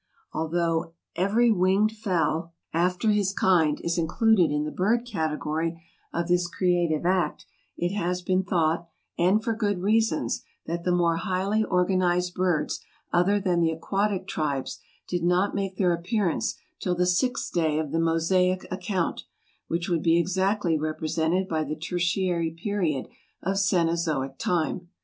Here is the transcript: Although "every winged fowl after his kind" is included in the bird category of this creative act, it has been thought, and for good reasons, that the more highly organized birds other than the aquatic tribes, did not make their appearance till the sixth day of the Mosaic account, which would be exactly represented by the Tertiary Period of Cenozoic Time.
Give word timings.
Although 0.33 0.93
"every 1.15 1.51
winged 1.51 1.91
fowl 1.91 2.55
after 2.73 3.11
his 3.11 3.31
kind" 3.33 3.79
is 3.81 3.99
included 3.99 4.49
in 4.49 4.63
the 4.63 4.71
bird 4.71 5.05
category 5.05 5.79
of 6.11 6.27
this 6.27 6.47
creative 6.47 7.05
act, 7.05 7.45
it 7.77 7.93
has 7.93 8.23
been 8.23 8.41
thought, 8.43 8.87
and 9.19 9.43
for 9.43 9.53
good 9.53 9.77
reasons, 9.83 10.41
that 10.65 10.83
the 10.83 10.91
more 10.91 11.17
highly 11.17 11.63
organized 11.63 12.33
birds 12.33 12.79
other 13.13 13.39
than 13.39 13.59
the 13.59 13.69
aquatic 13.69 14.25
tribes, 14.27 14.79
did 15.07 15.23
not 15.23 15.53
make 15.53 15.77
their 15.77 15.93
appearance 15.93 16.55
till 16.79 16.95
the 16.95 17.05
sixth 17.05 17.53
day 17.53 17.77
of 17.77 17.91
the 17.91 17.99
Mosaic 17.99 18.65
account, 18.71 19.25
which 19.67 19.87
would 19.87 20.01
be 20.01 20.17
exactly 20.17 20.79
represented 20.79 21.47
by 21.47 21.63
the 21.63 21.75
Tertiary 21.75 22.49
Period 22.49 23.07
of 23.43 23.59
Cenozoic 23.59 24.39
Time. 24.39 24.87